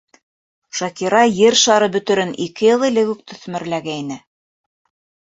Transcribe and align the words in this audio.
Шакира 0.77 1.19
Ер 1.47 1.57
шары 1.63 1.89
бөтөрөн 1.95 2.31
ике 2.45 2.65
йыл 2.69 2.85
элек 2.87 3.11
үк 3.15 3.21
төҫмөрләгәйне. 3.33 4.17